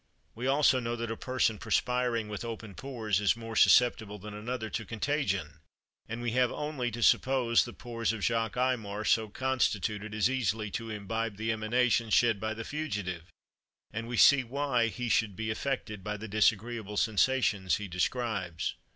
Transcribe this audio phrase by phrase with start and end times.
[0.33, 4.67] We also know that a person perspiring with open pores is more susceptible than another
[4.71, 5.59] to contagion;
[6.09, 10.71] and we have only to suppose the pores of Jacques Aymar so constituted as easily
[10.71, 13.31] to imbibe the emanations shed by the fugitive,
[13.93, 18.73] and we see why he should be affected by the disagreeable sensations he describes.